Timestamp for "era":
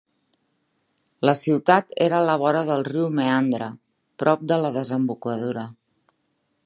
2.05-2.17